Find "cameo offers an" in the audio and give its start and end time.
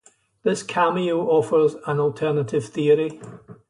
0.63-1.99